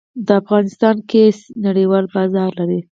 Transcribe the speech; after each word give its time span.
د 0.25 0.27
افغانستان 0.41 0.95
قیسی 1.09 1.45
نړیوال 1.65 2.05
بازار 2.15 2.49
لري 2.59 2.79